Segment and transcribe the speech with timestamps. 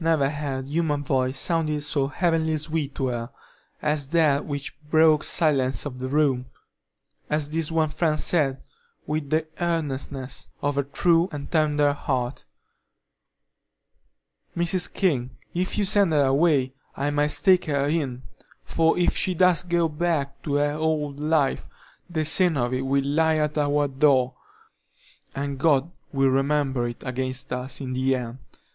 [0.00, 3.30] Never had human voice sounded so heavenly sweet to her
[3.82, 6.46] as that which broke the silence of the room,
[7.28, 8.62] as this one friend said,
[9.06, 12.46] with the earnestness of a true and tender heart:
[14.56, 14.90] "Mrs.
[14.90, 18.22] King, if you send her away, I must take her in;
[18.64, 21.68] for if she does go back to the old life,
[22.08, 24.36] the sin of it will lie at our door,
[25.34, 28.38] and God will remember it against us in the end.